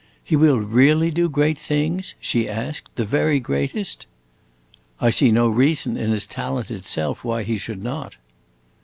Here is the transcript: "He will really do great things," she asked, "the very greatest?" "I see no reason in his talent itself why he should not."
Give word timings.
"He 0.23 0.35
will 0.35 0.57
really 0.59 1.11
do 1.11 1.29
great 1.29 1.59
things," 1.59 2.15
she 2.19 2.49
asked, 2.49 2.89
"the 2.95 3.05
very 3.05 3.39
greatest?" 3.39 4.07
"I 4.99 5.11
see 5.11 5.31
no 5.31 5.47
reason 5.47 5.95
in 5.95 6.09
his 6.09 6.25
talent 6.25 6.71
itself 6.71 7.23
why 7.23 7.43
he 7.43 7.59
should 7.59 7.83
not." 7.83 8.15